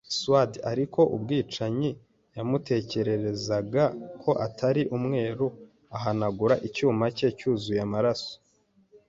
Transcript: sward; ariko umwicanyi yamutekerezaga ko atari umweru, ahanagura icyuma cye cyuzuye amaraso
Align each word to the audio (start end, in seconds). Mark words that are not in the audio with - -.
sward; 0.17 0.51
ariko 0.71 0.99
umwicanyi 1.15 1.91
yamutekerezaga 2.37 3.83
ko 4.21 4.31
atari 4.45 4.81
umweru, 4.95 5.45
ahanagura 5.95 6.55
icyuma 6.67 7.05
cye 7.17 7.27
cyuzuye 7.37 7.81
amaraso 7.87 8.33